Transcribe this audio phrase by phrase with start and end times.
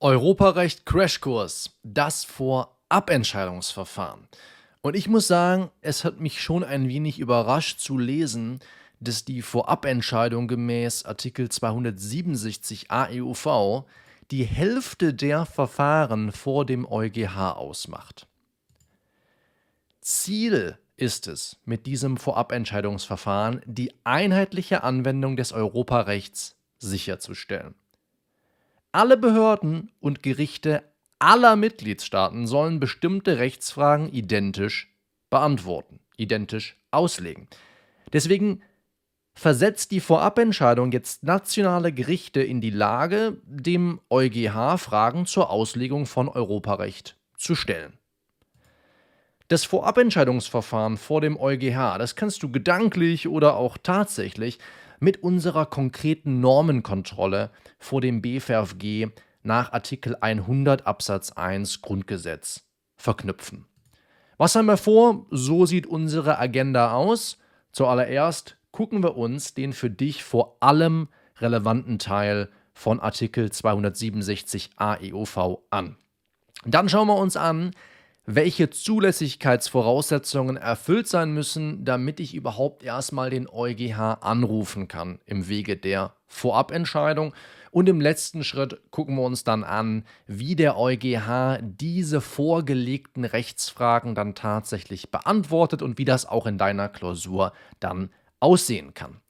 [0.00, 4.28] Europarecht Crashkurs, das Vorabentscheidungsverfahren.
[4.80, 8.60] Und ich muss sagen, es hat mich schon ein wenig überrascht zu lesen,
[9.00, 13.86] dass die Vorabentscheidung gemäß Artikel 267 AEUV
[14.30, 18.28] die Hälfte der Verfahren vor dem EuGH ausmacht.
[20.00, 27.74] Ziel ist es, mit diesem Vorabentscheidungsverfahren die einheitliche Anwendung des Europarechts sicherzustellen.
[28.98, 30.82] Alle Behörden und Gerichte
[31.20, 34.92] aller Mitgliedstaaten sollen bestimmte Rechtsfragen identisch
[35.30, 37.46] beantworten, identisch auslegen.
[38.12, 38.60] Deswegen
[39.34, 46.28] versetzt die Vorabentscheidung jetzt nationale Gerichte in die Lage, dem EuGH Fragen zur Auslegung von
[46.28, 47.92] Europarecht zu stellen.
[49.46, 54.58] Das Vorabentscheidungsverfahren vor dem EuGH, das kannst du gedanklich oder auch tatsächlich
[55.00, 59.08] mit unserer konkreten Normenkontrolle vor dem BVFG
[59.42, 62.64] nach Artikel 100 Absatz 1 Grundgesetz
[62.96, 63.66] verknüpfen.
[64.36, 65.26] Was haben wir vor?
[65.30, 67.38] So sieht unsere Agenda aus.
[67.72, 71.08] Zuallererst gucken wir uns den für dich vor allem
[71.40, 75.96] relevanten Teil von Artikel 267 AEOV an.
[76.64, 77.72] Dann schauen wir uns an,
[78.30, 85.78] welche Zulässigkeitsvoraussetzungen erfüllt sein müssen, damit ich überhaupt erstmal den EuGH anrufen kann im Wege
[85.78, 87.32] der Vorabentscheidung.
[87.70, 94.14] Und im letzten Schritt gucken wir uns dann an, wie der EuGH diese vorgelegten Rechtsfragen
[94.14, 99.22] dann tatsächlich beantwortet und wie das auch in deiner Klausur dann aussehen kann.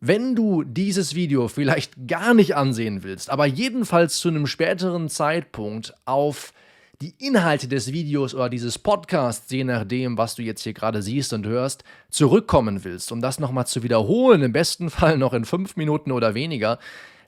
[0.00, 5.92] Wenn du dieses Video vielleicht gar nicht ansehen willst, aber jedenfalls zu einem späteren Zeitpunkt
[6.06, 6.54] auf
[7.00, 11.32] die Inhalte des Videos oder dieses Podcasts, je nachdem, was du jetzt hier gerade siehst
[11.32, 15.76] und hörst, zurückkommen willst, um das nochmal zu wiederholen, im besten Fall noch in fünf
[15.76, 16.78] Minuten oder weniger,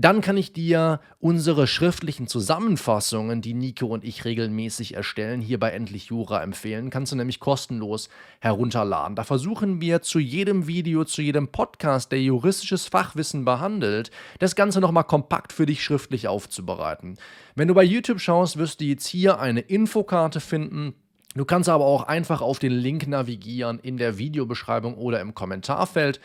[0.00, 5.72] dann kann ich dir unsere schriftlichen Zusammenfassungen, die Nico und ich regelmäßig erstellen, hier bei
[5.72, 6.88] Endlich Jura empfehlen.
[6.88, 8.08] Kannst du nämlich kostenlos
[8.40, 9.14] herunterladen.
[9.14, 14.80] Da versuchen wir zu jedem Video, zu jedem Podcast, der juristisches Fachwissen behandelt, das Ganze
[14.80, 17.18] nochmal kompakt für dich schriftlich aufzubereiten.
[17.54, 20.94] Wenn du bei YouTube schaust, wirst du jetzt hier eine Infokarte finden.
[21.34, 26.20] Du kannst aber auch einfach auf den Link navigieren in der Videobeschreibung oder im Kommentarfeld.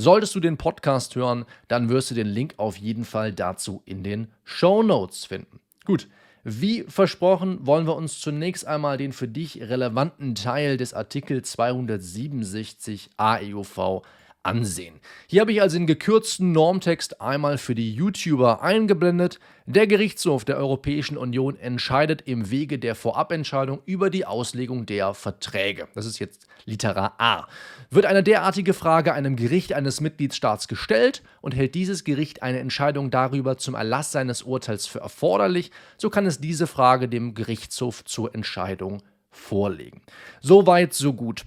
[0.00, 4.04] Solltest du den Podcast hören, dann wirst du den Link auf jeden Fall dazu in
[4.04, 5.58] den Show Notes finden.
[5.86, 6.06] Gut,
[6.44, 13.10] wie versprochen, wollen wir uns zunächst einmal den für dich relevanten Teil des Artikel 267
[13.16, 14.02] AEUV
[14.48, 15.00] ansehen.
[15.26, 19.38] Hier habe ich also den gekürzten Normtext einmal für die YouTuber eingeblendet.
[19.66, 25.88] Der Gerichtshof der Europäischen Union entscheidet im Wege der Vorabentscheidung über die Auslegung der Verträge.
[25.94, 27.46] Das ist jetzt Litera A.
[27.90, 33.10] Wird eine derartige Frage einem Gericht eines Mitgliedstaats gestellt und hält dieses Gericht eine Entscheidung
[33.10, 38.34] darüber zum Erlass seines Urteils für erforderlich, so kann es diese Frage dem Gerichtshof zur
[38.34, 40.02] Entscheidung vorlegen.
[40.40, 41.44] Soweit, so gut.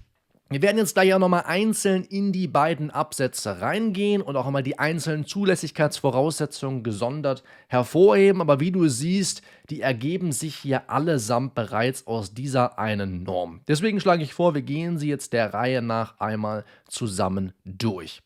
[0.51, 4.63] Wir werden jetzt gleich auch nochmal einzeln in die beiden Absätze reingehen und auch einmal
[4.63, 8.41] die einzelnen Zulässigkeitsvoraussetzungen gesondert hervorheben.
[8.41, 13.61] Aber wie du siehst, die ergeben sich hier allesamt bereits aus dieser einen Norm.
[13.69, 18.21] Deswegen schlage ich vor, wir gehen sie jetzt der Reihe nach einmal zusammen durch.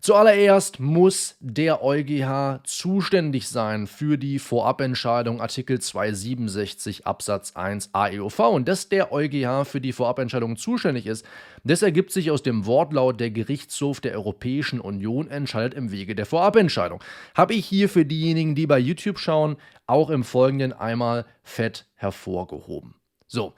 [0.00, 8.68] Zuallererst muss der EuGH zuständig sein für die Vorabentscheidung Artikel 267 Absatz 1 AEOV und
[8.68, 11.26] dass der EuGH für die Vorabentscheidung zuständig ist,
[11.64, 16.26] das ergibt sich aus dem Wortlaut der Gerichtshof der Europäischen Union entscheidet im Wege der
[16.26, 17.02] Vorabentscheidung.
[17.34, 22.94] Habe ich hier für diejenigen, die bei YouTube schauen, auch im Folgenden einmal fett hervorgehoben.
[23.26, 23.54] So,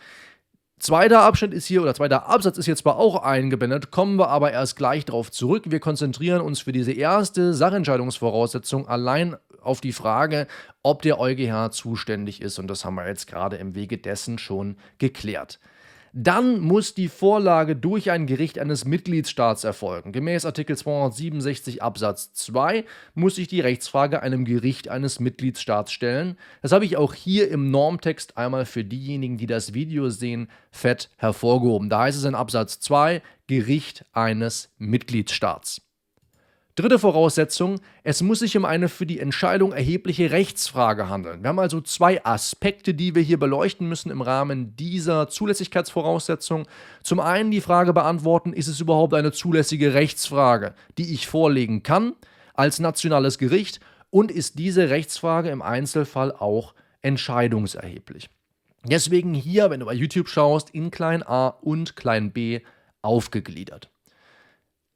[0.78, 4.52] Zweiter Abschnitt ist hier, oder zweiter Absatz ist jetzt zwar auch eingeblendet, kommen wir aber
[4.52, 5.64] erst gleich darauf zurück.
[5.66, 10.46] Wir konzentrieren uns für diese erste Sachentscheidungsvoraussetzung allein auf die Frage,
[10.82, 12.58] ob der EuGH zuständig ist.
[12.58, 15.58] Und das haben wir jetzt gerade im Wege dessen schon geklärt.
[16.12, 20.12] Dann muss die Vorlage durch ein Gericht eines Mitgliedstaats erfolgen.
[20.12, 26.38] Gemäß Artikel 267 Absatz 2 muss sich die Rechtsfrage einem Gericht eines Mitgliedstaats stellen.
[26.62, 31.10] Das habe ich auch hier im Normtext einmal für diejenigen, die das Video sehen, fett
[31.16, 31.90] hervorgehoben.
[31.90, 35.87] Da heißt es in Absatz 2 Gericht eines Mitgliedstaats.
[36.78, 41.42] Dritte Voraussetzung, es muss sich um eine für die Entscheidung erhebliche Rechtsfrage handeln.
[41.42, 46.68] Wir haben also zwei Aspekte, die wir hier beleuchten müssen im Rahmen dieser Zulässigkeitsvoraussetzung.
[47.02, 52.14] Zum einen die Frage beantworten, ist es überhaupt eine zulässige Rechtsfrage, die ich vorlegen kann
[52.54, 53.80] als nationales Gericht
[54.10, 58.30] und ist diese Rechtsfrage im Einzelfall auch entscheidungserheblich.
[58.84, 62.60] Deswegen hier, wenn du bei YouTube schaust, in klein a und klein b
[63.02, 63.90] aufgegliedert.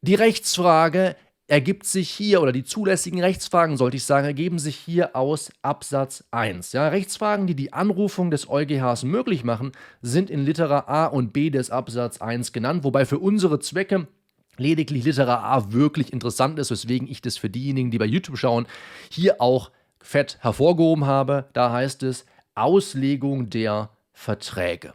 [0.00, 1.16] Die Rechtsfrage
[1.52, 6.24] ergibt sich hier, oder die zulässigen Rechtsfragen, sollte ich sagen, ergeben sich hier aus Absatz
[6.30, 6.72] 1.
[6.72, 11.50] Ja, Rechtsfragen, die die Anrufung des EuGHs möglich machen, sind in Litera A und B
[11.50, 14.08] des Absatz 1 genannt, wobei für unsere Zwecke
[14.56, 18.66] lediglich Litera A wirklich interessant ist, weswegen ich das für diejenigen, die bei YouTube schauen,
[19.10, 19.70] hier auch
[20.00, 21.50] fett hervorgehoben habe.
[21.52, 22.24] Da heißt es
[22.54, 24.94] Auslegung der Verträge.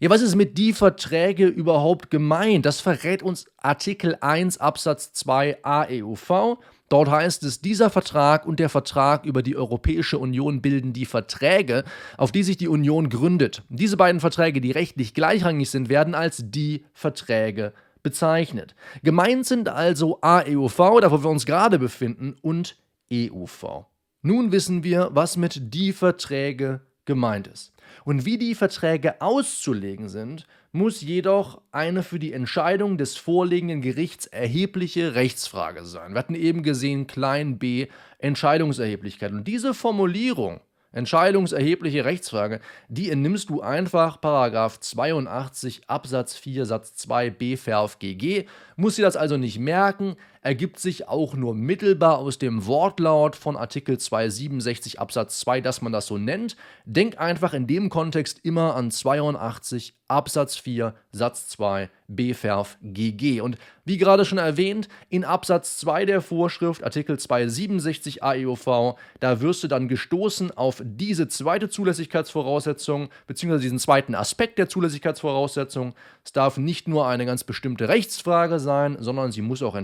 [0.00, 2.64] Ja, was ist mit die Verträge überhaupt gemeint?
[2.64, 6.58] Das verrät uns Artikel 1 Absatz 2 AEUV.
[6.88, 11.82] Dort heißt es, dieser Vertrag und der Vertrag über die Europäische Union bilden die Verträge,
[12.16, 13.64] auf die sich die Union gründet.
[13.70, 17.72] Diese beiden Verträge, die rechtlich gleichrangig sind, werden als die Verträge
[18.04, 18.76] bezeichnet.
[19.02, 22.76] Gemeint sind also AEUV, da wo wir uns gerade befinden, und
[23.12, 23.86] EUV.
[24.22, 27.72] Nun wissen wir, was mit die Verträge gemeint ist.
[28.04, 34.26] Und wie die Verträge auszulegen sind, muss jedoch eine für die Entscheidung des vorliegenden Gerichts
[34.26, 36.12] erhebliche Rechtsfrage sein.
[36.12, 37.88] Wir hatten eben gesehen, klein b
[38.18, 39.32] Entscheidungserheblichkeit.
[39.32, 40.60] Und diese Formulierung
[40.92, 48.46] entscheidungserhebliche Rechtsfrage, die entnimmst du einfach Paragraph 82 Absatz 4 Satz 2 B Verf GG,
[48.76, 53.56] muss sie das also nicht merken, ergibt sich auch nur mittelbar aus dem Wortlaut von
[53.56, 56.56] Artikel 267 Absatz 2, dass man das so nennt.
[56.84, 63.42] Denk einfach in dem Kontext immer an 82 Absatz 4 Satz 2 BFERF GG.
[63.42, 69.62] Und wie gerade schon erwähnt, in Absatz 2 der Vorschrift, Artikel 267 AEOV, da wirst
[69.62, 75.94] du dann gestoßen auf diese zweite Zulässigkeitsvoraussetzung, beziehungsweise diesen zweiten Aspekt der Zulässigkeitsvoraussetzung.
[76.24, 79.74] Es darf nicht nur eine ganz bestimmte Rechtsfrage sein, sondern sie muss auch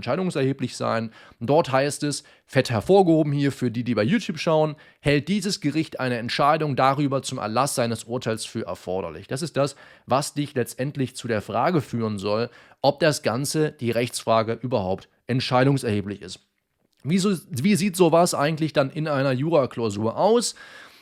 [0.44, 1.10] entscheidungserheblich sein.
[1.40, 6.00] Dort heißt es, fett hervorgehoben hier für die, die bei YouTube schauen, hält dieses Gericht
[6.00, 9.26] eine Entscheidung darüber zum Erlass seines Urteils für erforderlich.
[9.26, 9.76] Das ist das,
[10.06, 12.50] was dich letztendlich zu der Frage führen soll,
[12.82, 16.40] ob das Ganze, die Rechtsfrage, überhaupt entscheidungserheblich ist.
[17.02, 20.54] Wie, so, wie sieht sowas eigentlich dann in einer Juraklausur aus?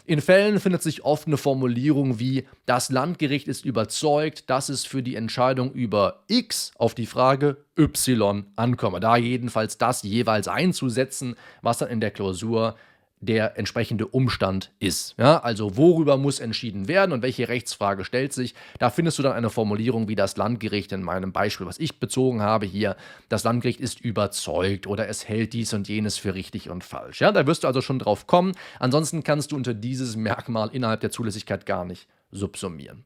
[0.04, 5.00] In Fällen findet sich oft eine Formulierung wie das Landgericht ist überzeugt, dass es für
[5.00, 8.98] die Entscheidung über X auf die Frage Y ankomme.
[8.98, 12.74] Da jedenfalls das jeweils einzusetzen, was dann in der Klausur
[13.22, 15.14] der entsprechende Umstand ist.
[15.16, 18.54] Ja, also worüber muss entschieden werden und welche Rechtsfrage stellt sich.
[18.78, 22.42] Da findest du dann eine Formulierung wie das Landgericht in meinem Beispiel, was ich bezogen
[22.42, 22.96] habe hier.
[23.28, 27.20] Das Landgericht ist überzeugt oder es hält dies und jenes für richtig und falsch.
[27.20, 28.52] Ja, da wirst du also schon drauf kommen.
[28.80, 33.04] Ansonsten kannst du unter dieses Merkmal innerhalb der Zulässigkeit gar nicht subsumieren.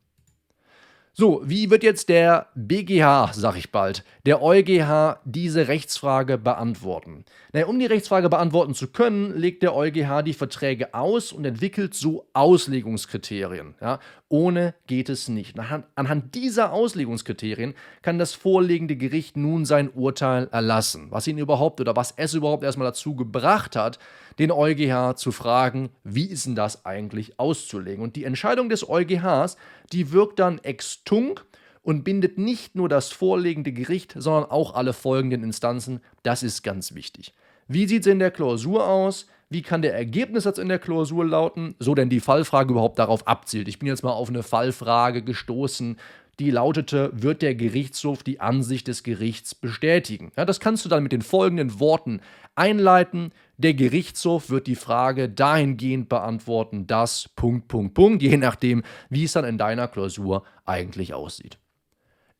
[1.18, 7.24] So, wie wird jetzt der BGH, sag ich bald, der EuGH diese Rechtsfrage beantworten?
[7.54, 11.94] Naja, um die Rechtsfrage beantworten zu können, legt der EuGH die Verträge aus und entwickelt
[11.94, 13.76] so Auslegungskriterien.
[13.80, 13.98] Ja?
[14.28, 15.56] Ohne geht es nicht.
[15.94, 17.72] Anhand dieser Auslegungskriterien
[18.02, 21.06] kann das vorliegende Gericht nun sein Urteil erlassen.
[21.08, 23.98] Was ihn überhaupt oder was es überhaupt erstmal dazu gebracht hat,
[24.38, 28.02] den EuGH zu fragen, wie ist denn das eigentlich auszulegen?
[28.02, 29.56] Und die Entscheidung des EuGHs,
[29.92, 31.44] die wirkt dann extunc
[31.82, 36.00] und bindet nicht nur das vorliegende Gericht, sondern auch alle folgenden Instanzen.
[36.22, 37.32] Das ist ganz wichtig.
[37.68, 39.26] Wie sieht es in der Klausur aus?
[39.48, 43.68] Wie kann der Ergebnissatz in der Klausur lauten, so denn die Fallfrage überhaupt darauf abzielt?
[43.68, 45.98] Ich bin jetzt mal auf eine Fallfrage gestoßen,
[46.38, 50.32] die lautete, wird der Gerichtshof die Ansicht des Gerichts bestätigen?
[50.36, 52.20] Ja, das kannst du dann mit den folgenden Worten
[52.54, 53.32] einleiten.
[53.56, 59.32] Der Gerichtshof wird die Frage dahingehend beantworten, dass Punkt, Punkt, Punkt, je nachdem, wie es
[59.32, 61.58] dann in deiner Klausur eigentlich aussieht.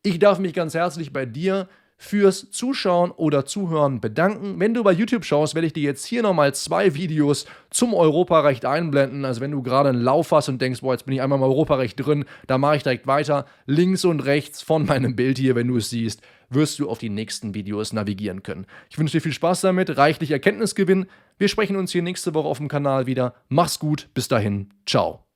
[0.03, 4.59] Ich darf mich ganz herzlich bei dir fürs Zuschauen oder Zuhören bedanken.
[4.59, 8.65] Wenn du bei YouTube schaust, werde ich dir jetzt hier nochmal zwei Videos zum Europarecht
[8.65, 9.25] einblenden.
[9.25, 11.43] Also wenn du gerade einen Lauf hast und denkst, boah, jetzt bin ich einmal im
[11.43, 13.45] Europarecht drin, da mache ich direkt weiter.
[13.65, 17.09] Links und rechts von meinem Bild hier, wenn du es siehst, wirst du auf die
[17.09, 18.67] nächsten Videos navigieren können.
[18.89, 21.07] Ich wünsche dir viel Spaß damit, reichlich Erkenntnisgewinn.
[21.37, 23.33] Wir sprechen uns hier nächste Woche auf dem Kanal wieder.
[23.49, 25.26] Mach's gut, bis dahin, ciao.